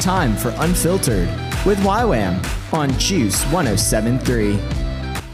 [0.00, 1.26] Time for Unfiltered
[1.66, 4.52] with YWAM on Juice 1073.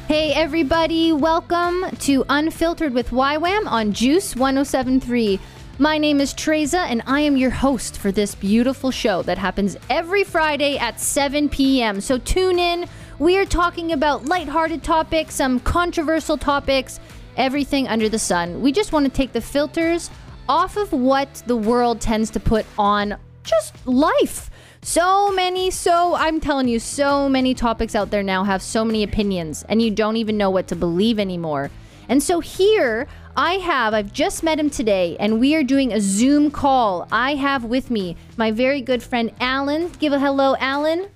[0.08, 5.38] Hey everybody, welcome to Unfiltered with YWAM on Juice 1073.
[5.78, 9.76] My name is Treza and I am your host for this beautiful show that happens
[9.90, 12.00] every Friday at 7 p.m.
[12.00, 12.88] So tune in.
[13.18, 17.00] We are talking about lighthearted topics, some controversial topics,
[17.36, 18.62] everything under the sun.
[18.62, 20.10] We just want to take the filters
[20.48, 24.50] off of what the world tends to put on just life.
[24.86, 29.02] So many, so I'm telling you, so many topics out there now have so many
[29.02, 31.70] opinions, and you don't even know what to believe anymore.
[32.10, 36.02] And so here I have, I've just met him today, and we are doing a
[36.02, 37.08] Zoom call.
[37.10, 39.88] I have with me my very good friend Alan.
[40.00, 41.08] Give a hello, Alan.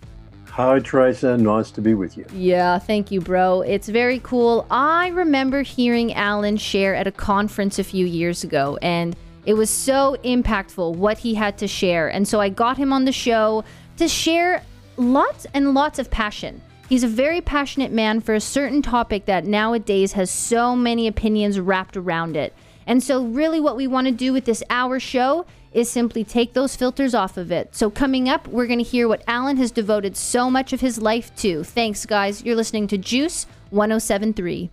[0.46, 1.36] Hi, Teresa.
[1.36, 2.24] Nice to be with you.
[2.32, 3.60] Yeah, thank you, bro.
[3.60, 4.66] It's very cool.
[4.70, 9.14] I remember hearing Alan share at a conference a few years ago, and
[9.48, 12.08] it was so impactful what he had to share.
[12.08, 13.64] And so I got him on the show
[13.96, 14.62] to share
[14.98, 16.60] lots and lots of passion.
[16.86, 21.58] He's a very passionate man for a certain topic that nowadays has so many opinions
[21.58, 22.52] wrapped around it.
[22.86, 26.52] And so, really, what we want to do with this hour show is simply take
[26.52, 27.74] those filters off of it.
[27.74, 31.00] So, coming up, we're going to hear what Alan has devoted so much of his
[31.00, 31.64] life to.
[31.64, 32.44] Thanks, guys.
[32.44, 34.70] You're listening to Juice 1073.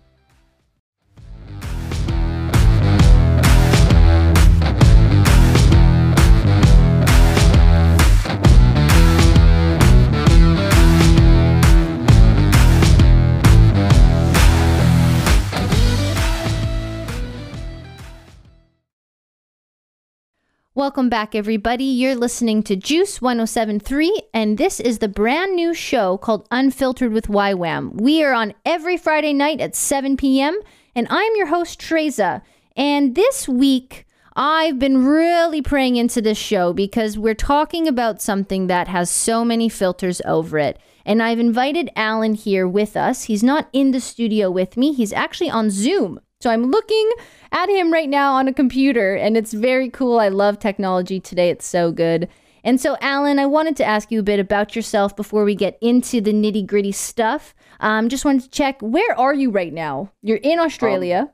[20.76, 21.84] Welcome back, everybody.
[21.84, 27.28] You're listening to Juice 1073, and this is the brand new show called Unfiltered with
[27.28, 27.98] YWAM.
[27.98, 30.60] We are on every Friday night at 7 p.m.,
[30.94, 32.42] and I'm your host, Treza.
[32.76, 34.04] And this week,
[34.36, 39.46] I've been really praying into this show because we're talking about something that has so
[39.46, 40.78] many filters over it.
[41.06, 43.22] And I've invited Alan here with us.
[43.22, 46.20] He's not in the studio with me, he's actually on Zoom.
[46.46, 47.10] So I'm looking
[47.50, 50.20] at him right now on a computer, and it's very cool.
[50.20, 52.28] I love technology today, it's so good.
[52.62, 55.76] And so, Alan, I wanted to ask you a bit about yourself before we get
[55.80, 57.52] into the nitty gritty stuff.
[57.80, 60.12] Um, just wanted to check where are you right now?
[60.22, 61.22] You're in Australia.
[61.22, 61.30] Um,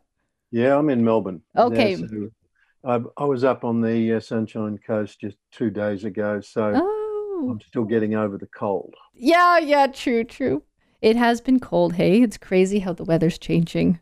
[0.50, 1.42] yeah, I'm in Melbourne.
[1.58, 1.96] Okay.
[1.96, 2.30] Yeah, so
[2.82, 7.48] I, I, was up on the uh, Sunshine Coast just two days ago, so oh.
[7.50, 8.94] I'm still getting over the cold.
[9.12, 10.62] Yeah, yeah, true, true.
[11.02, 11.96] It has been cold.
[11.96, 14.00] Hey, it's crazy how the weather's changing.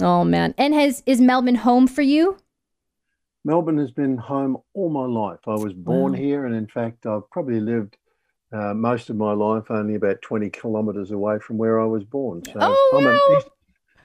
[0.00, 0.54] Oh man!
[0.58, 2.38] And has is Melbourne home for you?
[3.44, 5.38] Melbourne has been home all my life.
[5.46, 6.18] I was born wow.
[6.18, 7.96] here, and in fact, I've probably lived
[8.52, 12.42] uh, most of my life only about 20 kilometres away from where I was born.
[12.44, 13.12] So oh, I'm wow.
[13.12, 13.48] an east,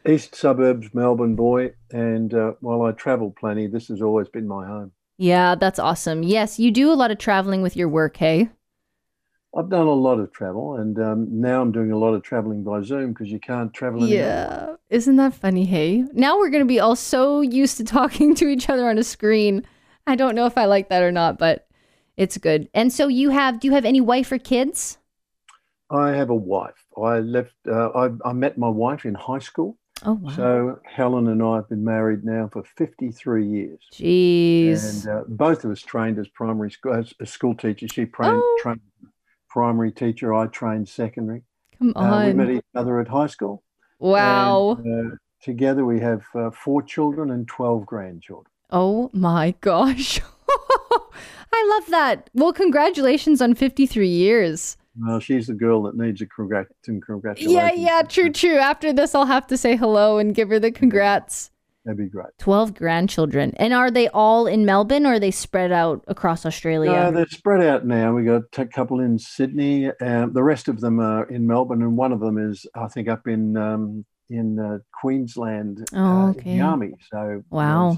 [0.07, 4.65] east, suburbs Melbourne boy, and uh, while I travel plenty, this has always been my
[4.65, 4.91] home.
[5.17, 6.23] Yeah, that's awesome.
[6.23, 8.49] Yes, you do a lot of traveling with your work, hey?
[9.56, 12.63] I've done a lot of travel, and um, now I'm doing a lot of traveling
[12.63, 14.03] by Zoom because you can't travel.
[14.03, 14.17] Anymore.
[14.17, 15.66] Yeah, isn't that funny?
[15.66, 19.03] Hey, now we're gonna be all so used to talking to each other on a
[19.03, 19.66] screen.
[20.07, 21.67] I don't know if I like that or not, but
[22.16, 22.69] it's good.
[22.73, 23.59] And so you have?
[23.59, 24.97] Do you have any wife or kids?
[25.89, 26.85] I have a wife.
[26.97, 27.53] I left.
[27.68, 29.78] Uh, I, I met my wife in high school.
[30.03, 30.31] Oh wow!
[30.31, 33.79] So Helen and I have been married now for 53 years.
[33.94, 35.06] Jeez.
[35.06, 37.91] And uh, both of us trained as primary school as, school teachers.
[37.94, 38.59] She trained, oh.
[38.62, 38.81] trained
[39.51, 40.34] primary teacher.
[40.34, 41.44] I trained secondary.
[41.78, 42.13] Come on.
[42.13, 43.63] Uh, we met each other at high school.
[44.00, 44.78] Wow.
[44.84, 48.51] And, uh, together we have uh, four children and 12 grandchildren.
[48.69, 50.22] Oh my gosh.
[51.53, 52.29] I love that.
[52.34, 54.78] Well, congratulations on 53 years.
[54.97, 57.53] Well, she's the girl that needs a congrat- congratulations.
[57.53, 58.57] Yeah, yeah, true, true.
[58.57, 61.51] After this, I'll have to say hello and give her the congrats.
[61.84, 62.28] That'd be great.
[62.38, 63.53] 12 grandchildren.
[63.58, 66.92] And are they all in Melbourne or are they spread out across Australia?
[66.92, 68.13] No, they're spread out now.
[68.13, 69.92] We got a couple in Sydney.
[70.00, 73.07] Um, the rest of them are in Melbourne, and one of them is, I think,
[73.07, 76.51] up in um, in uh, Queensland oh, okay.
[76.51, 76.94] uh, in the army.
[77.12, 77.98] So wow,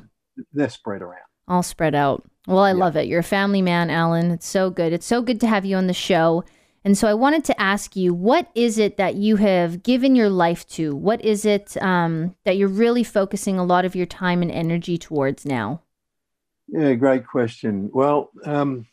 [0.54, 1.26] they're spread around.
[1.50, 2.24] All spread out.
[2.48, 2.78] Well, I yeah.
[2.78, 3.08] love it.
[3.08, 4.32] You're a family man, Alan.
[4.32, 4.94] It's so good.
[4.94, 6.46] It's so good to have you on the show.
[6.86, 10.30] And so I wanted to ask you, what is it that you have given your
[10.30, 10.96] life to?
[10.96, 14.98] What is it um, that you're really focusing a lot of your time and energy
[14.98, 15.82] towards now?
[16.68, 17.90] Yeah, great question.
[17.94, 18.86] Well, um,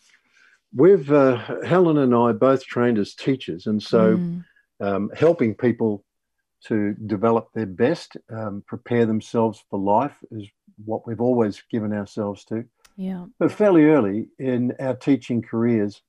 [0.75, 4.45] we've uh, Helen and I both trained as teachers, and so mm.
[4.81, 6.05] um, helping people
[6.67, 10.47] to develop their best, um, prepare themselves for life is
[10.85, 12.65] what we've always given ourselves to.
[12.97, 13.27] Yeah.
[13.39, 16.03] But fairly early in our teaching careers,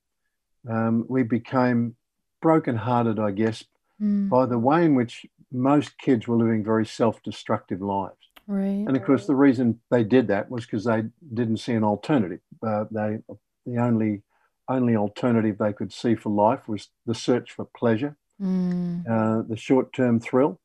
[0.70, 1.96] um, we became
[2.42, 3.64] brokenhearted, I guess,
[4.02, 4.30] mm.
[4.30, 8.16] by the way in which most kids were living very self-destructive lives.
[8.48, 8.86] Right.
[8.88, 11.04] And of course, the reason they did that was because they
[11.34, 12.40] didn't see an alternative.
[12.66, 13.20] Uh, they
[13.66, 14.24] the only
[14.68, 19.06] only alternative they could see for life was the search for pleasure, Mm.
[19.08, 20.60] uh, the short term thrill.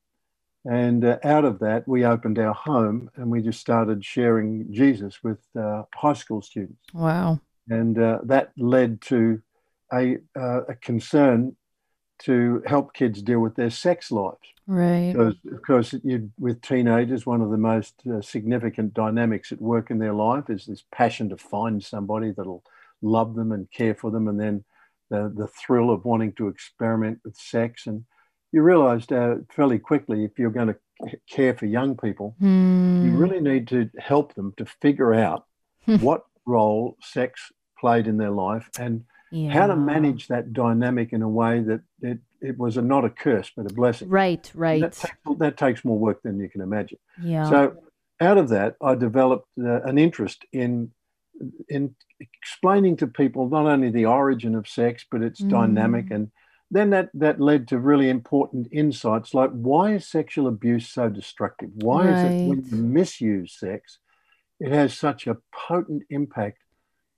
[0.65, 5.23] And uh, out of that, we opened our home and we just started sharing Jesus
[5.23, 6.83] with uh, high school students.
[6.93, 7.41] Wow.
[7.69, 9.43] And uh, that led to
[9.93, 11.57] a, uh, a concern
[12.19, 14.39] to help kids deal with their sex lives.
[14.67, 15.13] Right.
[15.13, 19.91] Because, of course, you, with teenagers, one of the most uh, significant dynamics at work
[19.91, 22.65] in their life is this passion to find somebody that'll
[23.03, 24.65] love them and care for them, and then
[25.11, 27.87] the, the thrill of wanting to experiment with sex.
[27.87, 28.05] And
[28.51, 33.05] you realized uh, fairly quickly if you're going to care for young people, Hmm.
[33.05, 35.45] you really need to help them to figure out
[35.85, 35.97] Hmm.
[35.97, 39.51] what role sex played in their life and yeah.
[39.53, 43.11] how to manage that dynamic in a way that it, it was a, not a
[43.11, 44.09] curse but a blessing.
[44.09, 44.81] Right, right.
[44.81, 46.99] That, takes, that takes more work than you can imagine.
[47.23, 47.49] yeah.
[47.51, 47.77] So,
[48.21, 50.91] out of that, I developed uh, an interest in
[51.69, 56.15] in explaining to people not only the origin of sex but its dynamic, Mm.
[56.15, 56.31] and
[56.71, 61.71] then that that led to really important insights like why is sexual abuse so destructive?
[61.75, 62.73] Why is it when Right.
[62.73, 63.99] you misuse sex,
[64.61, 66.59] it has such a potent impact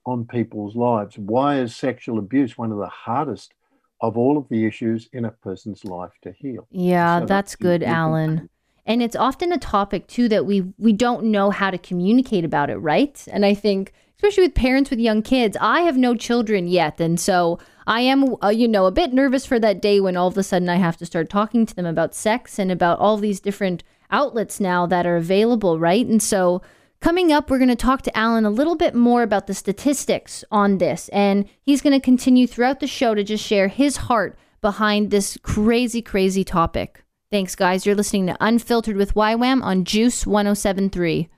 [0.09, 1.17] on people's lives?
[1.17, 3.53] Why is sexual abuse one of the hardest
[4.01, 6.67] of all of the issues in a person's life to heal?
[6.71, 8.49] Yeah, So that's good, Alan.
[8.85, 12.69] And it's often a topic too that we we don't know how to communicate about
[12.69, 13.23] it, right?
[13.31, 17.19] And I think especially with parents with young kids, I have no children yet, and
[17.19, 20.37] so I am uh, you know a bit nervous for that day when all of
[20.37, 23.39] a sudden I have to start talking to them about sex and about all these
[23.39, 26.05] different outlets now that are available, right?
[26.05, 26.61] And so
[27.01, 30.43] Coming up, we're going to talk to Alan a little bit more about the statistics
[30.51, 34.37] on this, and he's going to continue throughout the show to just share his heart
[34.59, 37.05] behind this crazy, crazy topic.
[37.31, 37.85] Thanks, guys.
[37.85, 41.29] You're listening to Unfiltered with YWAM on Juice 1073.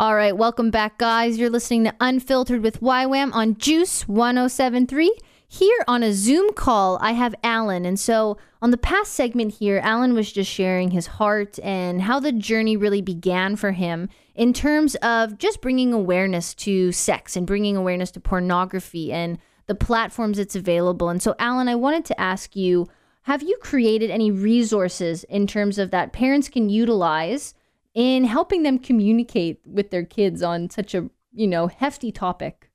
[0.00, 1.36] All right, welcome back, guys.
[1.36, 5.14] You're listening to Unfiltered with YWAM on Juice 1073.
[5.46, 7.84] Here on a Zoom call, I have Alan.
[7.84, 12.18] And so on the past segment here, Alan was just sharing his heart and how
[12.18, 17.46] the journey really began for him in terms of just bringing awareness to sex and
[17.46, 19.36] bringing awareness to pornography and
[19.66, 21.10] the platforms it's available.
[21.10, 22.88] And so, Alan, I wanted to ask you
[23.24, 27.52] have you created any resources in terms of that parents can utilize
[27.94, 32.70] in helping them communicate with their kids on such a you know hefty topic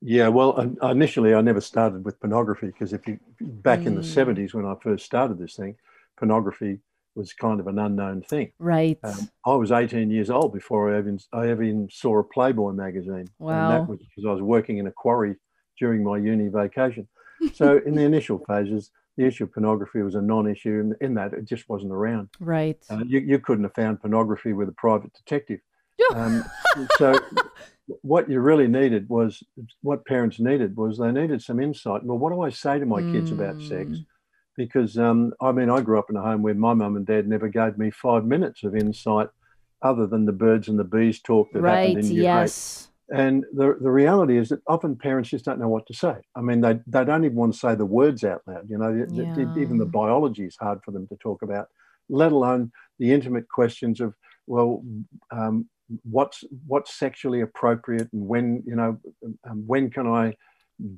[0.00, 4.04] Yeah, well, initially I never started with pornography because if you back in the Mm.
[4.04, 5.76] seventies when I first started this thing,
[6.16, 6.78] pornography
[7.16, 8.52] was kind of an unknown thing.
[8.60, 12.72] right Um, I was eighteen years old before I even I even saw a Playboy
[12.72, 13.28] magazine.
[13.40, 13.54] Wow.
[13.62, 15.36] and that was because I was working in a quarry
[15.80, 17.08] during my uni vacation.
[17.54, 21.34] So in the initial phases, the issue of pornography was a non-issue, and in that
[21.34, 22.28] it just wasn't around.
[22.38, 25.60] right Uh, you, you couldn't have found pornography with a private detective.
[26.14, 26.44] Um,
[26.96, 27.18] so
[28.02, 29.42] what you really needed was
[29.82, 32.04] what parents needed was they needed some insight.
[32.04, 33.90] Well, what do I say to my kids about sex?
[33.90, 34.06] Mm.
[34.56, 37.26] Because um, I mean, I grew up in a home where my mum and dad
[37.26, 39.28] never gave me five minutes of insight,
[39.82, 42.22] other than the birds and the bees talk that right happened in eight.
[42.22, 46.16] yes And the, the reality is that often parents just don't know what to say.
[46.36, 48.68] I mean, they, they don't even want to say the words out loud.
[48.68, 49.46] You know, Yeah.
[49.56, 51.68] even the biology is hard for them to talk about,
[52.10, 54.14] let alone the intimate questions of,
[54.46, 54.82] well,
[55.30, 55.68] um,
[56.02, 58.98] what's what's sexually appropriate and when, you know,
[59.48, 60.34] um, when can I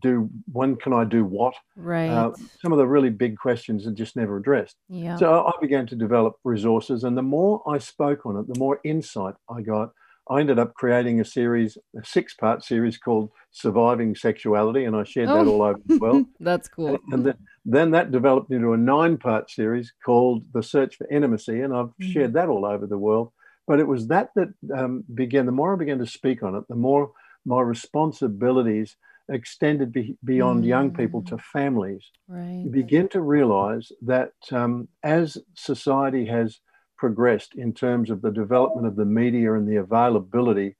[0.00, 1.54] do, when can I do what?
[1.76, 4.76] right Uh, some of the really big questions are just never addressed.
[4.88, 8.58] yeah So I began to develop resources, and the more I spoke on it, the
[8.58, 9.92] more insight I got.
[10.30, 15.02] I ended up creating a series, a six part series called Surviving Sexuality, and I
[15.04, 15.54] shared that Oh.
[15.54, 16.26] all over the world.
[16.40, 17.34] that's cool and then,
[17.64, 21.88] then that developed into a nine part series called The Search for Intimacy, and I've
[22.00, 22.12] Mm.
[22.12, 23.32] shared that all over the world.
[23.66, 26.64] But it was that that um, began, the more I began to speak on it,
[26.68, 27.12] the more
[27.44, 28.96] my responsibilities
[29.28, 31.26] extended be, beyond young people Mm.
[31.26, 36.60] to families right you begin to realize that um, as society has
[37.04, 40.76] progressed in terms of the development of the media and the availability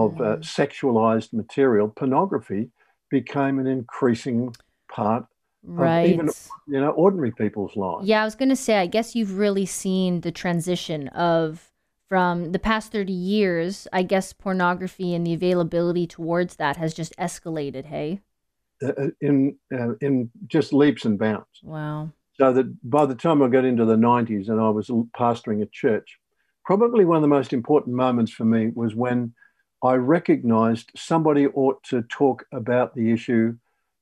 [0.00, 0.42] of uh, Mm.
[0.60, 2.70] sexualized material, pornography
[3.10, 4.54] became an increasing
[4.90, 5.24] part
[5.64, 6.28] right even
[6.66, 8.08] you know ordinary people's lives.
[8.08, 11.70] Yeah, I was going to say, I guess you've really seen the transition of
[12.08, 13.86] from the past 30 years.
[13.92, 18.20] I guess pornography and the availability towards that has just escalated, hey?
[18.84, 21.56] Uh, in uh, in just leaps and bounds.
[21.62, 22.10] Wow.
[22.40, 25.66] So that by the time I got into the 90s and I was pastoring a
[25.66, 26.18] church,
[26.64, 29.34] probably one of the most important moments for me was when
[29.82, 33.56] I recognized somebody ought to talk about the issue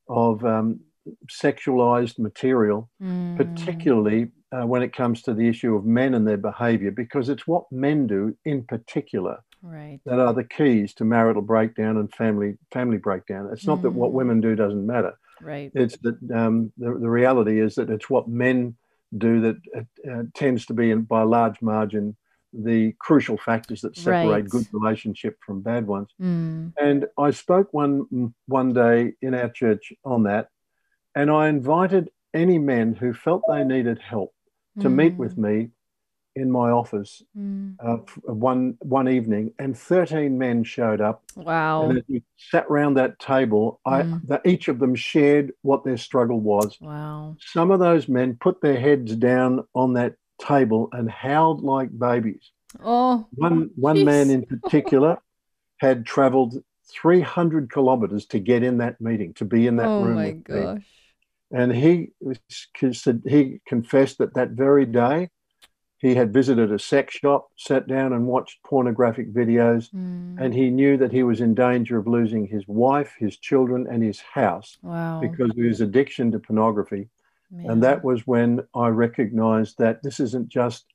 [0.07, 0.81] of um,
[1.29, 3.35] sexualized material, mm.
[3.35, 7.47] particularly uh, when it comes to the issue of men and their behavior, because it's
[7.47, 9.99] what men do in particular right.
[10.05, 13.49] that are the keys to marital breakdown and family family breakdown.
[13.51, 13.83] It's not mm.
[13.83, 14.15] that what mm.
[14.15, 15.13] women do doesn't matter.
[15.43, 15.71] Right.
[15.73, 18.75] It's that um, the, the reality is that it's what men
[19.17, 19.57] do that
[20.09, 22.15] uh, tends to be, in, by a large margin,
[22.53, 24.49] the crucial factors that separate right.
[24.49, 26.09] good relationship from bad ones.
[26.21, 26.73] Mm.
[26.79, 30.49] And I spoke one one day in our church on that,
[31.15, 34.33] and I invited any men who felt they needed help
[34.79, 34.95] to mm.
[34.95, 35.69] meet with me
[36.35, 37.75] in my office mm.
[37.79, 37.97] uh,
[38.31, 41.23] one one evening, and thirteen men showed up.
[41.35, 41.89] Wow!
[41.89, 44.27] And as we sat around that table, I mm.
[44.27, 46.77] the, each of them shared what their struggle was.
[46.79, 47.35] Wow!
[47.39, 52.51] Some of those men put their heads down on that table and howled like babies.
[52.83, 54.05] Oh, one one geez.
[54.05, 55.17] man in particular
[55.77, 60.17] had travelled 300 kilometres to get in that meeting, to be in that oh room.
[60.17, 60.77] Oh my gosh!
[60.77, 60.85] Me.
[61.53, 62.11] And he
[62.93, 65.29] said he confessed that that very day
[66.01, 70.35] he had visited a sex shop, sat down and watched pornographic videos, mm.
[70.39, 74.01] and he knew that he was in danger of losing his wife, his children, and
[74.01, 75.19] his house wow.
[75.21, 77.07] because of his addiction to pornography.
[77.51, 77.69] Man.
[77.69, 80.85] And that was when I recognized that this isn't just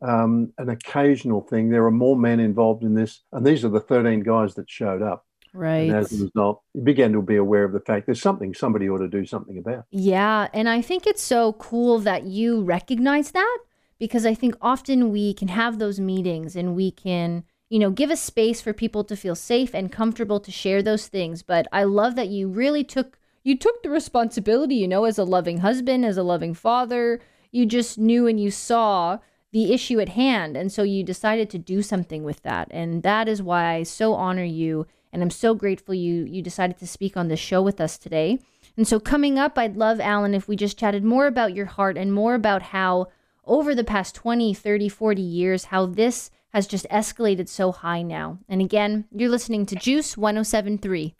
[0.00, 1.68] um, an occasional thing.
[1.68, 3.20] There are more men involved in this.
[3.32, 5.26] And these are the 13 guys that showed up.
[5.52, 5.90] Right.
[5.90, 8.88] And as a result, he began to be aware of the fact there's something somebody
[8.88, 9.84] ought to do something about.
[9.90, 10.48] Yeah.
[10.52, 13.58] And I think it's so cool that you recognize that
[13.98, 18.10] because I think often we can have those meetings and we can, you know, give
[18.10, 21.42] a space for people to feel safe and comfortable to share those things.
[21.42, 25.24] But I love that you really took you took the responsibility, you know, as a
[25.24, 27.20] loving husband, as a loving father.
[27.52, 29.18] You just knew and you saw
[29.52, 30.56] the issue at hand.
[30.56, 32.68] And so you decided to do something with that.
[32.70, 34.86] And that is why I so honor you.
[35.12, 38.40] And I'm so grateful you you decided to speak on this show with us today.
[38.76, 41.96] And so coming up, I'd love, Alan, if we just chatted more about your heart
[41.96, 43.08] and more about how
[43.46, 48.38] over the past 20, 30, 40 years, how this has just escalated so high now.
[48.48, 51.14] And again, you're listening to Juice 1073.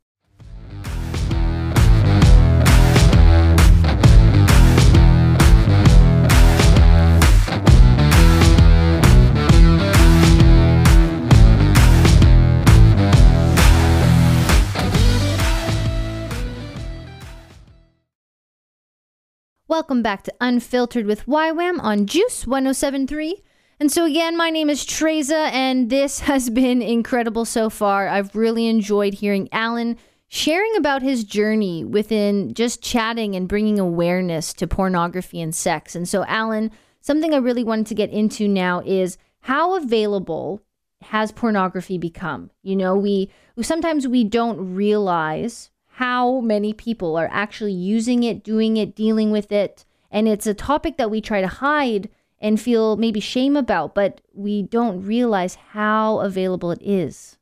[19.75, 23.43] Welcome back to Unfiltered with YWAM on Juice 1073.
[23.81, 28.07] And so, again, my name is Treza, and this has been incredible so far.
[28.07, 29.97] I've really enjoyed hearing Alan
[30.29, 35.97] sharing about his journey within just chatting and bringing awareness to pornography and sex.
[35.97, 40.63] And so, Alan, something I really wanted to get into now is how available
[41.03, 42.53] has pornography become?
[42.63, 43.29] You know, we
[43.61, 49.53] sometimes we don't realize how many people are actually using it, doing it, dealing with
[49.53, 49.85] it.
[50.11, 52.09] And it's a topic that we try to hide
[52.41, 57.39] and feel maybe shame about, but we don't realize how available it is.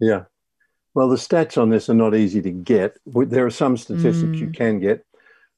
[0.00, 0.24] Yeah.
[0.94, 2.96] Well, the stats on this are not easy to get.
[3.04, 4.40] There are some statistics mm.
[4.40, 5.04] you can get.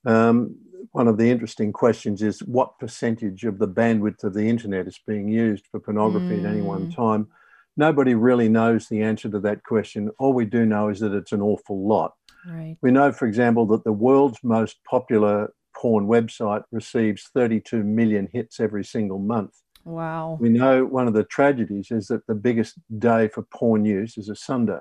[0.04, 0.56] Um,
[0.90, 4.98] one of the interesting questions is what percentage of the bandwidth of the internet is
[5.06, 6.40] being used for pornography mm.
[6.40, 6.96] at any one mm.
[6.96, 7.28] time?
[7.78, 10.10] Nobody really knows the answer to that question.
[10.18, 12.14] All we do know is that it's an awful lot.
[12.46, 12.76] Right.
[12.82, 18.60] We know, for example, that the world's most popular porn website receives 32 million hits
[18.60, 19.54] every single month.
[19.84, 20.36] Wow.
[20.40, 24.28] We know one of the tragedies is that the biggest day for porn use is
[24.28, 24.80] a Sunday.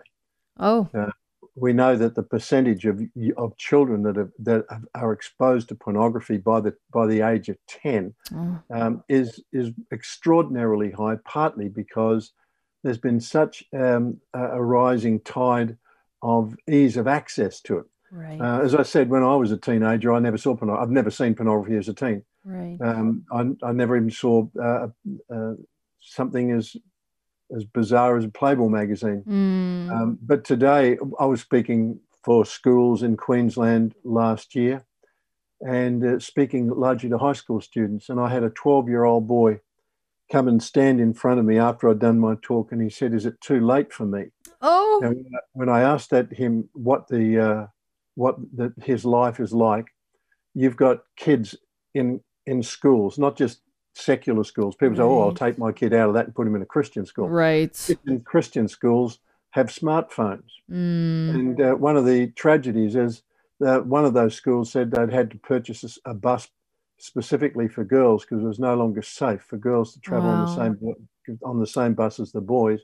[0.59, 0.89] Oh.
[0.93, 1.11] Uh,
[1.55, 3.01] we know that the percentage of,
[3.37, 7.57] of children that are, that are exposed to pornography by the by the age of
[7.67, 8.59] 10 oh.
[8.71, 12.33] um, is is extraordinarily high, partly because
[12.83, 15.77] there's been such um, a rising tide
[16.21, 17.85] of ease of access to it.
[18.11, 18.39] Right.
[18.39, 20.83] Uh, as I said, when I was a teenager, I never saw pornography.
[20.83, 22.23] I've never seen pornography as a teen.
[22.45, 22.77] Right.
[22.81, 24.87] Um, I, I, never even saw uh,
[25.33, 25.53] uh,
[25.99, 26.75] something as
[27.55, 29.23] as bizarre as a Playboy magazine.
[29.27, 29.91] Mm.
[29.91, 34.85] Um, but today, I was speaking for schools in Queensland last year,
[35.61, 38.09] and uh, speaking largely to high school students.
[38.09, 39.59] And I had a 12 year old boy
[40.31, 43.13] come and stand in front of me after I'd done my talk, and he said,
[43.13, 44.25] "Is it too late for me?"
[44.61, 45.01] Oh.
[45.03, 47.67] And when I asked that him what the uh,
[48.15, 49.85] what the, his life is like,
[50.53, 51.55] you've got kids
[51.93, 53.61] in in schools, not just
[53.93, 54.75] secular schools.
[54.75, 54.97] People right.
[54.97, 57.05] say, "Oh, I'll take my kid out of that and put him in a Christian
[57.05, 57.71] school." Right.
[57.71, 59.19] Kids in Christian schools
[59.51, 61.29] have smartphones, mm.
[61.29, 63.23] and uh, one of the tragedies is
[63.59, 66.47] that one of those schools said they'd had to purchase a bus
[66.97, 70.35] specifically for girls because it was no longer safe for girls to travel wow.
[70.35, 70.95] on the same
[71.43, 72.81] on the same bus as the boys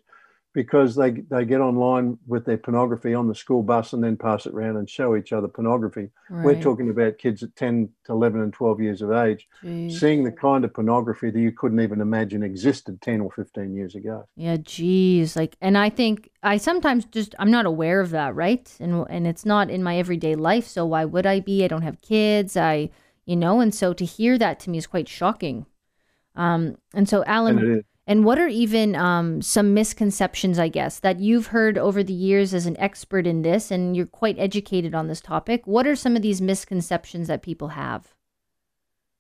[0.54, 4.46] because they they get online with their pornography on the school bus and then pass
[4.46, 6.10] it around and show each other pornography.
[6.30, 6.46] Right.
[6.46, 10.00] We're talking about kids at 10 to 11 and 12 years of age Jeez.
[10.00, 13.96] seeing the kind of pornography that you couldn't even imagine existed 10 or 15 years
[13.96, 14.28] ago.
[14.36, 15.36] Yeah, geez.
[15.36, 18.72] Like, and I think I sometimes just I'm not aware of that, right?
[18.80, 20.68] And and it's not in my everyday life.
[20.68, 21.64] So why would I be?
[21.64, 22.56] I don't have kids.
[22.56, 22.92] I,
[23.26, 25.66] you know, and so to hear that to me is quite shocking.
[26.36, 31.22] Um, and so Alan, And and what are even um, some misconceptions, I guess, that
[31.22, 35.08] you've heard over the years as an expert in this, and you're quite educated on
[35.08, 35.66] this topic?
[35.66, 38.14] What are some of these misconceptions that people have?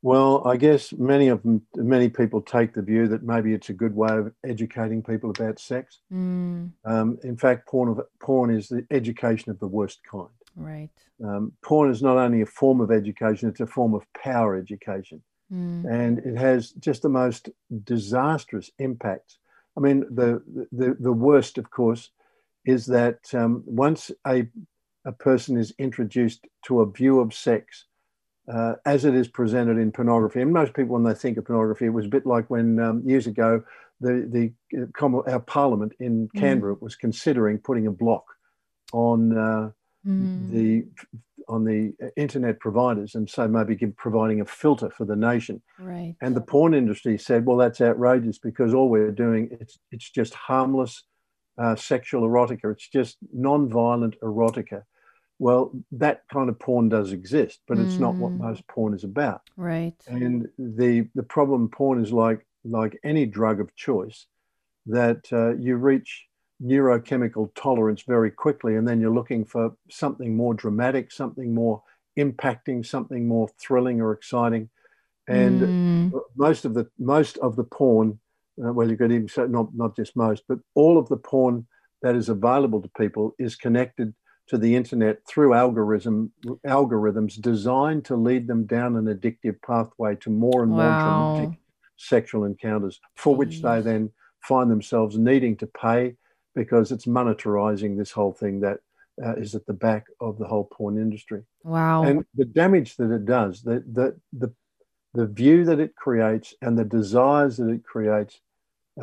[0.01, 3.73] Well, I guess many of them, many people take the view that maybe it's a
[3.73, 6.01] good way of educating people about sex.
[6.11, 10.27] Mm, Um, in fact, porn, of, porn is the education of the worst kind.
[10.55, 10.89] Right.
[11.23, 15.21] Um, porn is not only a form of education, it's a form of power education.
[15.51, 17.49] Mm, and it has just the most
[17.83, 19.37] disastrous impacts.
[19.77, 20.41] I mean, the
[20.71, 22.11] the the worst, of course,
[22.65, 24.47] is that um, once a
[25.05, 27.85] a person is introduced to a view of sex
[28.51, 31.85] uh, as it is presented in pornography, and most people when they think of pornography,
[31.85, 33.63] it was a bit like when um, years ago
[34.01, 38.25] the the uh, our Parliament in Canberra was considering putting a block
[38.91, 39.37] on.
[39.37, 39.71] Uh,
[40.05, 40.85] mm, the
[41.47, 46.15] on the internet providers and so maybe give, providing a filter for the nation right.
[46.21, 50.33] and the porn industry said well that's outrageous because all we're doing it's it's just
[50.33, 51.03] harmless
[51.57, 54.83] uh, sexual erotica it's just non-violent erotica
[55.39, 58.37] well that kind of porn does exist but it's not what Mm.
[58.47, 60.01] most porn is about Right.
[60.07, 64.27] and the the problem porn is like like any drug of choice
[64.85, 66.25] that uh, you reach
[66.63, 71.81] neurochemical tolerance very quickly and then you're looking for something more dramatic something more
[72.17, 74.69] impacting something more thrilling or exciting.
[75.27, 78.19] And Mm, most of the most of the porn
[78.63, 81.67] uh, well you could even say not not just most but all of the porn
[82.01, 84.13] that is available to people is connected
[84.47, 86.31] to the internet through algorithm
[86.67, 90.97] algorithms designed to lead them down an addictive pathway to more and more Wow.
[91.03, 91.59] dramatic
[91.97, 96.15] sexual encounters for which they then find themselves needing to pay
[96.55, 98.79] because it's monetizing this whole thing that
[99.23, 102.03] uh, is at the back of the whole porn industry wow.
[102.03, 104.51] and the damage that it does the, the the
[105.13, 108.39] the view that it creates and the desires that it creates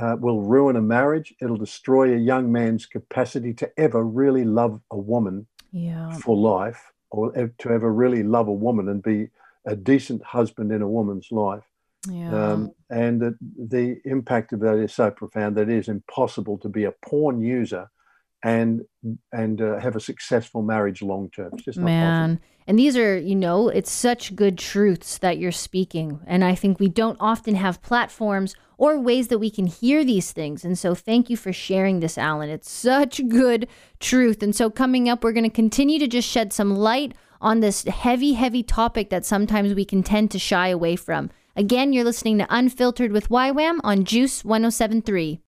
[0.01, 4.81] uh, will ruin a marriage it'll destroy a young man's capacity to ever really love
[4.91, 6.11] a woman yeah.
[6.19, 9.29] for life or to ever really love a woman and be
[9.65, 11.69] a decent husband in a woman's life
[12.09, 12.53] Yeah.
[12.53, 16.69] um, and that the impact of that is so profound that it is impossible to
[16.69, 17.91] be a porn user
[18.43, 18.83] and
[19.33, 21.51] and uh, have a successful marriage long term.
[21.53, 22.01] It's just not possible.
[22.01, 22.41] Man.
[22.67, 26.21] And these are, you know, it's such good truths that you're speaking.
[26.25, 30.31] And I think we don't often have platforms or ways that we can hear these
[30.31, 30.65] things.
[30.65, 32.49] And so thank you for sharing this, Alan.
[32.49, 33.67] It's such good
[33.99, 34.41] truth.
[34.41, 37.83] And so coming up, we're going to continue to just shed some light on this
[37.85, 41.31] heavy, heavy topic that sometimes we can tend to shy away from.
[41.61, 45.42] Again, you're listening to Unfiltered with YWAM on Juice 1073.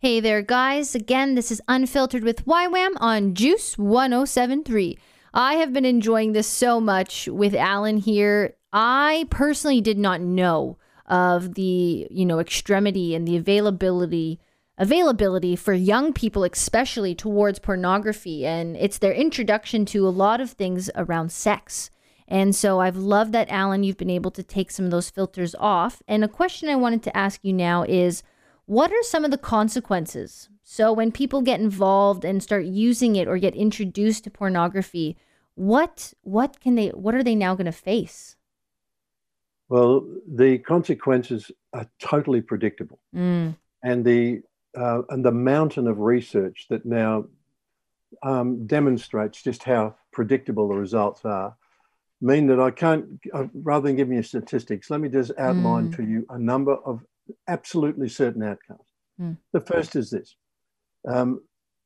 [0.00, 0.94] Hey there, guys.
[0.94, 4.98] Again, this is Unfiltered with YWAM on Juice 1073.
[5.34, 8.56] I have been enjoying this so much with Alan here.
[8.72, 14.40] I personally did not know of the, you know, extremity and the availability
[14.78, 20.50] availability for young people especially towards pornography and it's their introduction to a lot of
[20.50, 21.90] things around sex.
[22.26, 25.54] And so I've loved that Alan you've been able to take some of those filters
[25.58, 26.02] off.
[26.08, 28.22] And a question I wanted to ask you now is
[28.64, 30.48] what are some of the consequences?
[30.62, 35.16] So when people get involved and start using it or get introduced to pornography,
[35.54, 38.36] what what can they what are they now going to face?
[39.68, 44.42] Well, the consequences are totally predictable, Mm, and the
[44.76, 47.24] uh, and the mountain of research that now
[48.22, 51.56] um, demonstrates just how predictable the results are
[52.20, 53.20] mean that I can't.
[53.34, 55.96] Uh, rather than giving you statistics, let me just outline Mm.
[55.96, 57.04] to you a number of
[57.48, 58.86] absolutely certain outcomes.
[59.20, 59.36] Mm.
[59.52, 60.36] The first is this.
[61.06, 61.42] Um,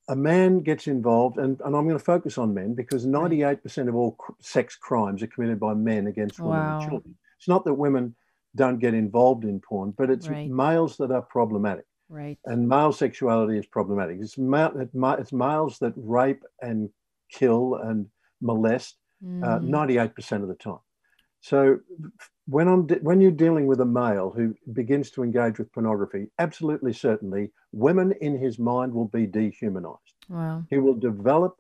[0.08, 3.94] a man gets involved, and, and I'm going to focus on men because 98% of
[3.96, 6.78] all cr- sex crimes are committed by men against women Wow.
[6.80, 7.16] and children.
[7.38, 8.14] It's not that women
[8.54, 10.48] don't get involved in porn, but it's Right.
[10.48, 12.38] males that are problematic, right.
[12.44, 14.18] and male sexuality is problematic.
[14.20, 16.88] It's, ma- it ma- it's males that rape and
[17.30, 18.06] kill and
[18.40, 18.96] molest
[19.42, 20.78] uh, Mm, 98% of the time.
[21.40, 21.80] So
[22.46, 26.28] when I'm de- when you're dealing with a male who begins to engage with pornography,
[26.38, 30.14] absolutely certainly, women in his mind will be dehumanized.
[30.28, 30.64] Wow.
[30.70, 31.56] He will develop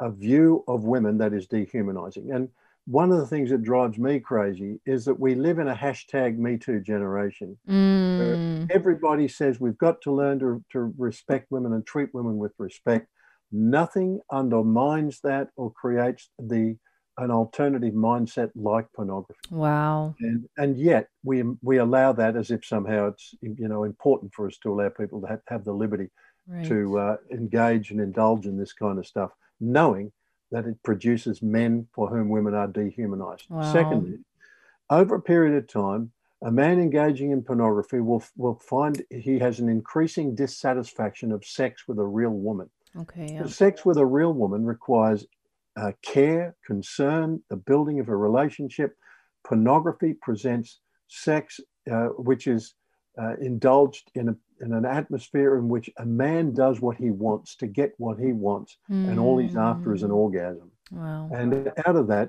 [0.00, 2.32] a view of women that is dehumanizing.
[2.32, 2.48] And
[2.86, 6.38] one of the things that drives me crazy is that we live in a hashtag
[6.38, 7.58] Me Too generation.
[7.68, 8.70] Mm.
[8.70, 13.08] Everybody says we've got to learn to, to respect women and treat women with respect.
[13.52, 16.76] Nothing undermines that or creates the
[17.18, 19.40] an alternative mindset like pornography.
[19.50, 20.14] Wow.
[20.20, 24.46] And and yet we we allow that as if somehow it's you know important for
[24.46, 26.08] us to allow people to have, have the liberty
[26.48, 26.66] Right.
[26.66, 30.10] to uh, engage and indulge in this kind of stuff, knowing
[30.50, 33.44] that it produces men for whom women are dehumanized.
[33.50, 33.72] Wow.
[33.72, 34.18] Secondly,
[34.88, 36.10] over a period of time,
[36.42, 41.86] a man engaging in pornography will, will find he has an increasing dissatisfaction of sex
[41.86, 42.68] with a real woman.
[42.98, 43.34] Okay.
[43.34, 43.46] Yeah.
[43.46, 45.26] Sex with a real woman requires
[45.80, 48.90] uh, care, concern, the building of a relationship.
[49.48, 51.42] Pornography presents sex,
[51.90, 52.62] uh, which is
[53.20, 57.56] uh, indulged in, a, in an atmosphere in which a man does what he wants
[57.56, 58.70] to get what he wants,
[59.08, 60.22] and all he's after is an Mm.
[60.24, 60.68] orgasm.
[60.92, 61.30] Wow.
[61.38, 61.50] And
[61.86, 62.28] out of that,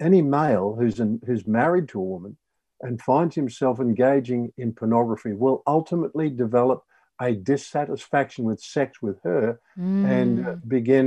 [0.00, 2.36] any male who's in, who's married to a woman
[2.80, 6.82] and finds himself engaging in pornography will ultimately develop
[7.20, 10.68] a dissatisfaction with sex with her and uh, Mm.
[10.76, 11.06] begin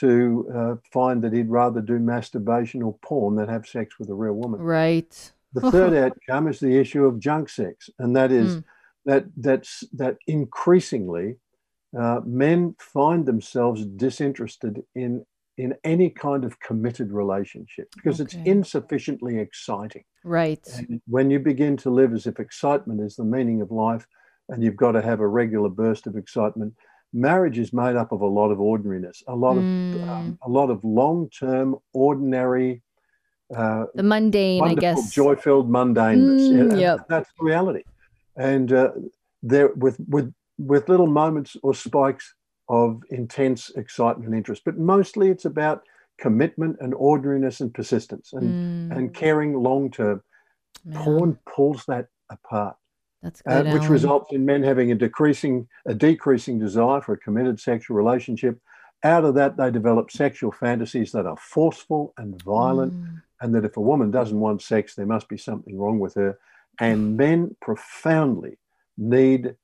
[0.00, 4.14] to uh, find that he'd rather do masturbation or porn than have sex with a
[4.14, 4.60] real woman.
[4.60, 5.32] Right.
[5.54, 5.94] The third
[6.28, 8.64] outcome is the issue of junk sex, and that is Mm.
[9.06, 11.36] that that's that increasingly
[11.98, 15.24] uh, men find themselves disinterested in
[15.56, 20.04] in any kind of committed relationship because it's insufficiently exciting.
[20.22, 20.64] Right.
[20.76, 24.06] And when you begin to live as if excitement is the meaning of life,
[24.48, 26.74] and you've got to have a regular burst of excitement,
[27.12, 30.08] marriage is made up of a lot of ordinariness, a lot of Mm.
[30.08, 32.82] um, a lot of long-term, ordinary,
[33.56, 35.10] uh, The mundane, I guess.
[35.10, 36.50] joy-filled mundaneness.
[36.52, 37.06] Mm, And yep.
[37.08, 37.84] That's the reality.
[38.36, 38.92] And uh,
[39.42, 42.34] there, with with with little moments or spikes
[42.68, 45.84] of intense excitement and interest, but mostly it's about
[46.18, 48.96] commitment and ordinariness and persistence and Mm.
[48.96, 50.22] and caring long term.
[50.84, 52.76] Man, Porn pulls that apart,
[53.22, 53.72] That's uh, good.
[53.72, 53.92] which Alan.
[53.92, 58.60] results in men having a decreasing a decreasing desire for a committed sexual relationship.
[59.04, 63.22] Out of that, they develop sexual fantasies that are forceful and violent Mm.
[63.40, 66.38] and that if a woman doesn't want sex, there must be something wrong with her.
[66.80, 68.58] And men profoundly
[68.96, 69.54] need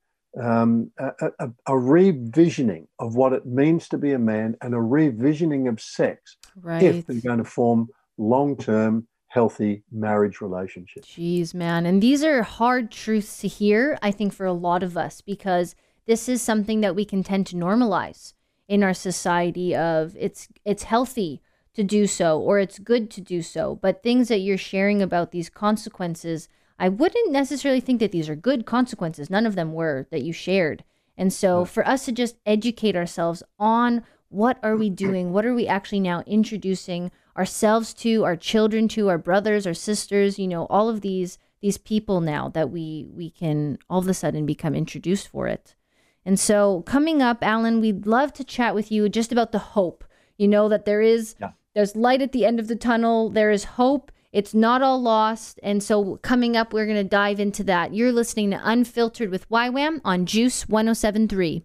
[0.41, 4.77] um, a, a, a revisioning of what it means to be a man and a
[4.77, 6.83] revisioning of sex Right.
[6.83, 11.09] if they're going to form long term, healthy marriage relationships.
[11.09, 11.85] Jeez, man.
[11.85, 15.75] And these are hard truths to hear, I think, for a lot of us, because
[16.05, 18.33] this is something that we can tend to normalize
[18.69, 21.41] in our society of it's it's healthy
[21.73, 23.75] to do so or it's good to do so.
[23.75, 26.47] But things that you're sharing about these consequences,
[26.79, 29.29] I wouldn't necessarily think that these are good consequences.
[29.29, 30.85] None of them were that you shared.
[31.17, 35.33] And so for us to just educate ourselves on what are we doing?
[35.33, 40.39] What are we actually now introducing ourselves to, our children to, our brothers, our sisters,
[40.39, 44.13] you know, all of these these people now that we we can all of a
[44.13, 45.75] sudden become introduced for it.
[46.25, 50.03] And so coming up, Alan, we'd love to chat with you just about the hope.
[50.37, 51.51] You know that there is Yeah.
[51.73, 53.29] there's light at the end of the tunnel.
[53.29, 54.11] There is hope.
[54.31, 55.59] It's not all lost.
[55.63, 57.93] And so coming up, we're going to dive into that.
[57.93, 61.63] You're listening to Unfiltered with YWAM on Juice 1073.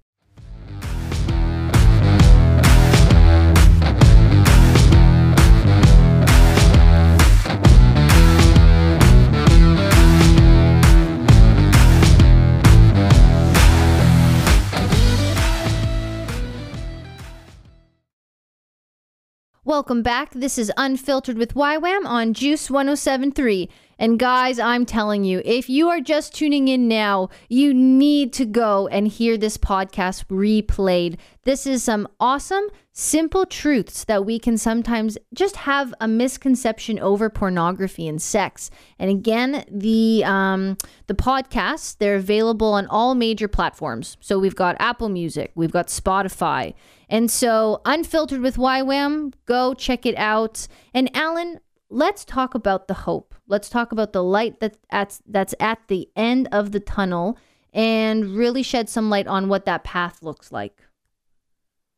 [19.71, 20.33] Welcome back.
[20.33, 23.71] This is Unfiltered with YWAM on Juice 1073.
[24.01, 28.47] And guys, I'm telling you, if you are just tuning in now, you need to
[28.47, 31.19] go and hear this podcast replayed.
[31.45, 37.31] This is some awesome, simple truths that we can sometimes just have a misconception over
[37.31, 38.73] pornography and sex.
[38.99, 44.17] And again, the um, the podcasts they're available on all major platforms.
[44.19, 46.75] So we've got Apple Music, we've got Spotify,
[47.11, 50.67] and so Unfiltered with YWAM, go check it out.
[50.95, 53.35] And Alan, let's talk about the hope.
[53.49, 57.37] Let's talk about the light that at, that's at the end of the tunnel
[57.73, 60.83] and really shed some light on what that path looks like.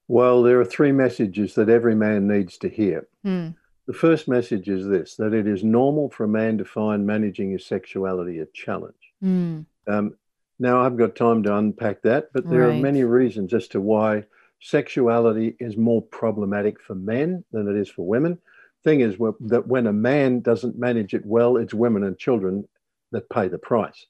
[0.09, 3.07] Well, there are three messages that every man needs to hear.
[3.23, 3.51] Hmm.
[3.87, 7.51] The first message is this that it is normal for a man to find managing
[7.51, 9.13] his sexuality a challenge.
[9.21, 9.61] Hmm.
[9.87, 10.15] Um,
[10.59, 14.25] now, I've got time to unpack that, but there are many reasons as to why
[14.63, 18.39] sexuality is more problematic for men than it is for women.
[18.85, 22.67] thing is that when a man doesn't manage it well, it's women and children
[23.11, 24.07] that pay the price.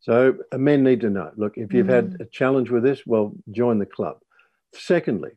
[0.00, 1.94] So uh, men need to know look, if you've mm.
[1.94, 4.18] had a challenge with this, well, join the club.
[4.72, 5.32] Secondly,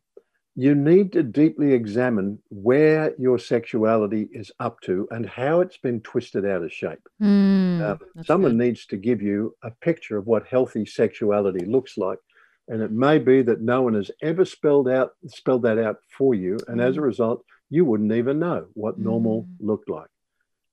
[0.56, 6.00] you need to deeply examine where your sexuality is up to and how it's been
[6.02, 7.00] twisted out of shape.
[7.22, 8.66] Mm, someone good.
[8.66, 12.20] needs to give you a picture of what healthy sexuality looks like.
[12.68, 16.34] And it may be that no one has ever spelled out spelled that out for
[16.34, 16.58] you.
[16.68, 16.84] And mm.
[16.84, 17.04] as a mm.
[17.04, 19.48] result, you wouldn't even know what normal mm.
[19.60, 20.08] looked like.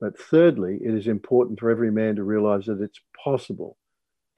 [0.00, 3.76] But thirdly, it is important for every man to realize that it's possible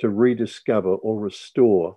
[0.00, 1.96] to rediscover or restore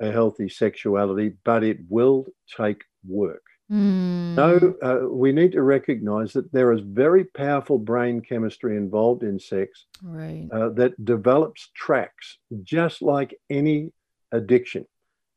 [0.00, 3.42] a healthy sexuality, but it will take work.
[3.70, 4.34] Mm.
[4.34, 9.38] No, uh, we need to recognize that there is very powerful brain chemistry involved in
[9.38, 10.48] sex right.
[10.52, 13.92] uh, that develops tracks just like any
[14.32, 14.86] addiction.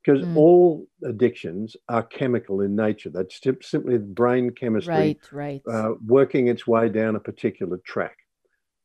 [0.08, 0.38] Because mm.
[0.38, 3.10] all addictions are chemical in nature.
[3.10, 5.62] That's simply brain chemistry right, right.
[5.70, 8.16] Uh, working its way down a particular track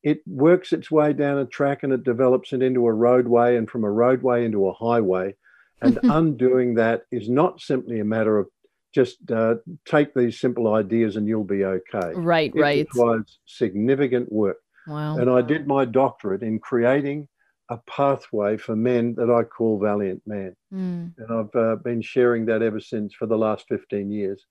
[0.03, 3.71] it works its way down a track and it develops it into a roadway and
[3.71, 5.35] from a roadway into a highway.
[5.81, 8.49] And undoing that is not simply a matter of
[8.93, 9.55] just uh,
[9.87, 12.13] take these simple ideas and you'll be okay.
[12.15, 12.79] Right, it right.
[12.81, 14.59] It requires significant work.
[14.87, 15.19] Wow.
[15.19, 17.29] And I did my doctorate in creating
[17.73, 20.55] a pathway for men that I call Valiant Man.
[20.73, 21.15] Mm.
[21.17, 24.45] And I've uh, been sharing that ever since for the last 15 years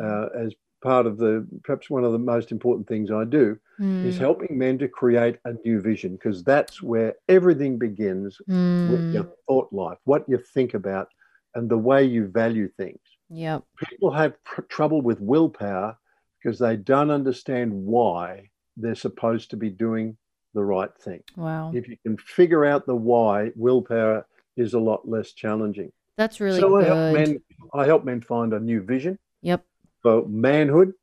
[0.00, 4.04] uh, as part of the perhaps one of the most important things I do mm.
[4.04, 8.90] is helping men to create a new vision because that's where everything begins mm.
[8.90, 11.08] with your thought life, what you think about,
[11.54, 13.00] and the way you value things.
[13.30, 13.64] Yep.
[13.88, 15.98] People have pr- trouble with willpower
[16.40, 20.16] because they don't understand why they're supposed to be doing
[20.54, 21.22] the right thing.
[21.36, 21.72] Wow.
[21.74, 25.92] If you can figure out the why, willpower is a lot less challenging.
[26.16, 26.84] That's really so good.
[26.84, 27.42] I help men
[27.74, 29.18] I help men find a new vision.
[29.42, 29.64] Yep
[30.02, 30.94] for manhood.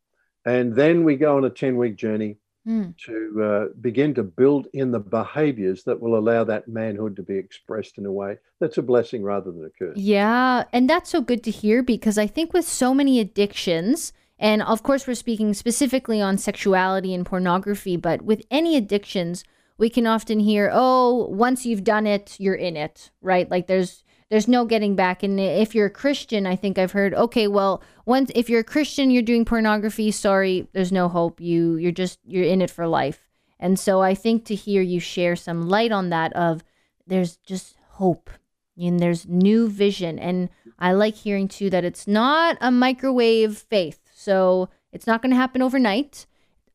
[0.46, 2.96] And then we go on a 10 week journey mm.
[3.06, 7.36] to uh, begin to build in the behaviors that will allow that manhood to be
[7.36, 9.98] expressed in a way that's a blessing rather than a curse.
[9.98, 10.66] Yeah.
[10.72, 14.84] And that's so good to hear because I think with so many addictions, and of
[14.84, 19.44] course, we're speaking specifically on sexuality and pornography, but with any addictions,
[19.78, 23.50] we can often hear, oh, once you've done it, you're in it, right?
[23.50, 25.22] Like there's there's no getting back.
[25.22, 28.64] And if you're a Christian, I think I've heard, okay, well, once if you're a
[28.64, 30.12] Christian, you're doing pornography.
[30.12, 31.40] Sorry, there's no hope.
[31.40, 33.30] You you're just you're in it for life.
[33.60, 36.64] And so I think to hear you share some light on that of
[37.08, 38.30] there's just hope
[38.78, 40.20] and there's new vision.
[40.20, 44.05] And I like hearing too that it's not a microwave faith.
[44.26, 46.26] So it's not going to happen overnight,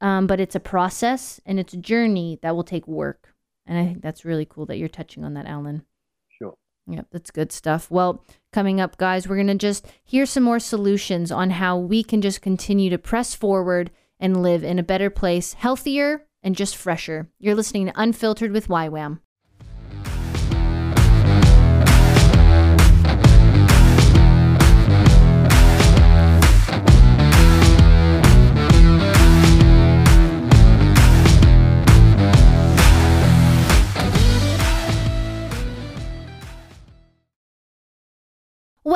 [0.00, 3.34] um, but it's a process and it's a journey that will take work.
[3.66, 5.82] And I think that's really cool that you're touching on that, Alan.
[6.28, 6.54] Sure.
[6.86, 7.90] Yep, that's good stuff.
[7.90, 12.04] Well, coming up, guys, we're going to just hear some more solutions on how we
[12.04, 16.76] can just continue to press forward and live in a better place, healthier and just
[16.76, 17.30] fresher.
[17.40, 19.18] You're listening to Unfiltered with YWAM.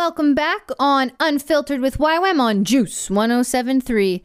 [0.07, 4.23] Welcome back on Unfiltered with YWAM on Juice 1073.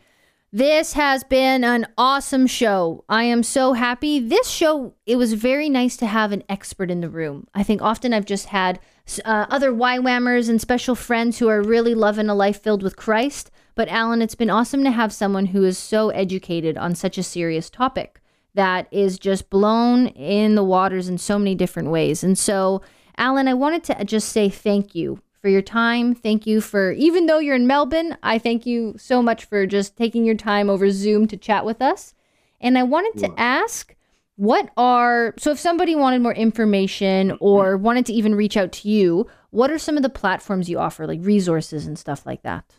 [0.52, 3.06] This has been an awesome show.
[3.08, 4.20] I am so happy.
[4.20, 7.48] This show, it was very nice to have an expert in the room.
[7.54, 8.82] I think often I've just had
[9.24, 13.50] uh, other YWAMers and special friends who are really loving a life filled with Christ.
[13.74, 17.24] But Alan, it's been awesome to have someone who is so educated on such a
[17.24, 18.20] serious topic
[18.54, 22.22] that is just blown in the waters in so many different ways.
[22.22, 22.82] And so,
[23.18, 26.14] Alan, I wanted to just say thank you for your time.
[26.16, 29.98] Thank you for, even though you're in Melbourne, I thank you so much for just
[29.98, 32.14] taking your time over Zoom to chat with us.
[32.62, 33.96] And I wanted to ask,
[34.36, 38.90] what are, so if somebody wanted more information or wanted to even reach out to
[38.90, 42.76] you, what are some of the platforms you offer, like resources and stuff like that?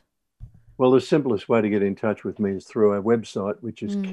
[0.78, 3.82] Well, the simplest way to get in touch with me is through our website, which
[3.82, 4.10] is mm.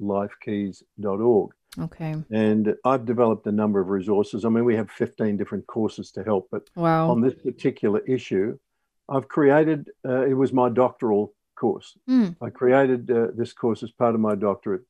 [0.00, 1.50] careforcelifekeys.org.
[1.78, 2.14] Okay.
[2.30, 4.44] And I've developed a number of resources.
[4.44, 7.10] I mean, we have 15 different courses to help, but wow.
[7.10, 8.58] on this particular issue,
[9.08, 11.96] I've created, uh, it was my doctoral course.
[12.08, 12.36] Mm.
[12.42, 14.82] I created uh, this course as part of my doctorate,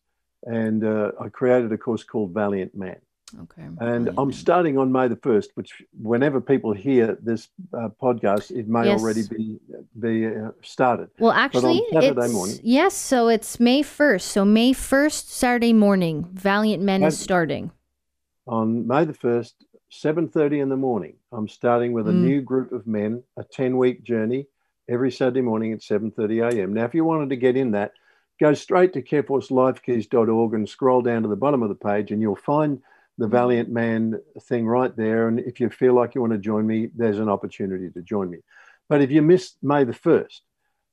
[0.45, 3.01] and uh, I created a course called Valiant Man.
[3.41, 3.67] Okay.
[3.81, 8.69] And I'm starting on May the 1st, which whenever people hear this uh, podcast, it
[8.69, 9.01] may yes.
[9.01, 9.59] already be
[9.99, 11.09] be uh, started.
[11.19, 12.95] Well, actually, it's, morning, yes.
[12.95, 14.23] So it's May 1st.
[14.23, 17.71] So May 1st, Saturday morning, Valiant Men is starting.
[18.47, 19.53] On May the 1st,
[19.93, 22.23] 7.30 in the morning, I'm starting with a mm.
[22.23, 24.47] new group of men, a 10-week journey
[24.89, 26.73] every Saturday morning at 7.30 a.m.
[26.73, 27.93] Now, if you wanted to get in that,
[28.41, 32.37] go straight to careforcelifekeys.org and scroll down to the bottom of the page, and you'll
[32.37, 32.83] find
[33.19, 35.29] the Valiant Man thing right there.
[35.29, 38.31] And if you feel like you want to join me, there's an opportunity to join
[38.31, 38.39] me.
[38.89, 40.41] But if you miss May the 1st,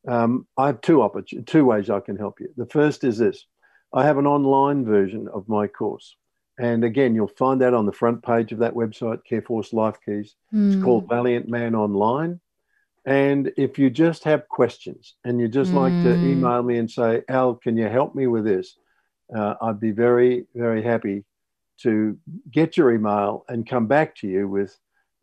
[0.07, 2.49] um, I have two, oppor- two ways I can help you.
[2.55, 3.45] The first is this
[3.93, 6.15] I have an online version of my course.
[6.59, 10.35] And again, you'll find that on the front page of that website, Careforce Life Keys.
[10.53, 10.67] Mm.
[10.67, 10.83] It's hmm.
[10.83, 12.41] called Valiant Man Online.
[13.05, 15.75] And if you just have questions and you just mm.
[15.75, 16.31] like to hmm.
[16.31, 18.75] email me and say, Al, can you help me with this?
[19.33, 21.23] Uh, I'd be very, very happy
[21.83, 22.17] to
[22.51, 24.77] get your email and come back to you with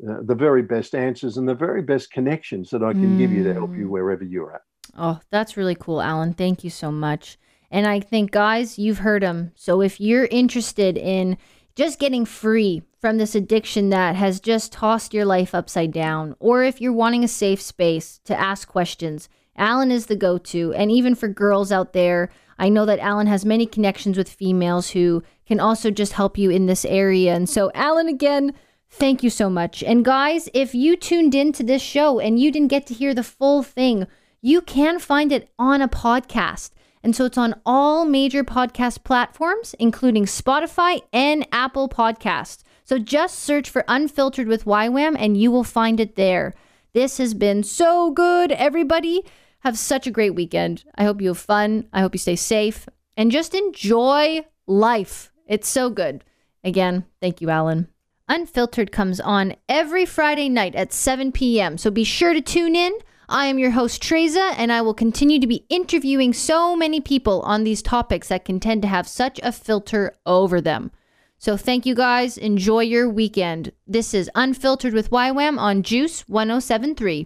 [0.09, 3.19] uh, the very best answers and the very best connections that I can mm.
[3.19, 3.91] give you to help you mm.
[3.91, 4.63] wherever you're at.
[4.97, 6.35] Oh, that's really cool, Alan.
[6.35, 7.39] Thank you so much.
[7.71, 9.53] And I think, guys, you've heard him.
[9.57, 11.37] So if you're interested in
[11.75, 16.63] just getting free from this addiction that has just tossed your life upside down, or
[16.63, 20.73] if you're wanting a safe space to ask questions, Alan is the go to.
[20.75, 24.91] And even for girls out there, I know that Alan has many connections with females
[24.91, 27.35] who can also just help you in this area.
[27.35, 28.53] And so, Alan, again,
[28.91, 29.83] thank you so much.
[29.83, 33.15] And guys, if you tuned in to this show and you didn't get to hear
[33.15, 34.07] the full thing,
[34.43, 36.71] you can find it on a podcast.
[37.03, 42.65] And so it's on all major podcast platforms, including Spotify and Apple Podcasts.
[42.83, 46.55] So just search for Unfiltered with YWAM and you will find it there.
[46.95, 49.23] This has been so good, everybody.
[49.61, 50.85] Have such a great weekend.
[50.97, 51.89] I hope you have fun.
[51.93, 55.33] I hope you stay safe and just enjoy life.
[55.47, 56.25] It's so good.
[56.65, 57.89] Again, thank you, Alan.
[58.29, 61.79] Unfiltered comes on every Friday night at 7 p.m.
[61.79, 62.93] So be sure to tune in.
[63.29, 67.41] I am your host, Treza, and I will continue to be interviewing so many people
[67.43, 70.91] on these topics that can tend to have such a filter over them.
[71.39, 72.39] So thank you guys.
[72.39, 73.73] Enjoy your weekend.
[73.87, 77.25] This is Unfiltered with YWAM on Juice 1073.